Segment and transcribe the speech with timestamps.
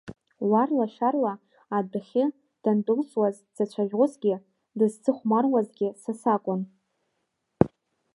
[0.49, 1.33] Уарла-шәарла
[1.77, 2.23] адәыхьы
[2.63, 4.33] дандәылҵуаз дзацәажәозгьы,
[4.77, 6.61] дызцыхәмаруазгьы са сакәын.